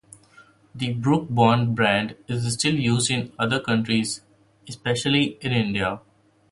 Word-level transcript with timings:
The 0.73 0.93
Brooke 0.93 1.27
Bond 1.29 1.75
brand 1.75 2.15
is 2.27 2.51
still 2.53 2.73
used 2.73 3.11
in 3.11 3.31
other 3.37 3.59
countries, 3.59 4.21
especially 4.67 5.37
in 5.41 5.51
India. 5.51 6.01